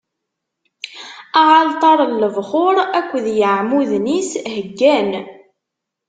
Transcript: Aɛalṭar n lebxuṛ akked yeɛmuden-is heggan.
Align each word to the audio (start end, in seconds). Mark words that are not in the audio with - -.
Aɛalṭar 1.39 1.99
n 2.11 2.13
lebxuṛ 2.21 2.75
akked 2.99 3.25
yeɛmuden-is 3.37 4.31
heggan. 4.55 5.11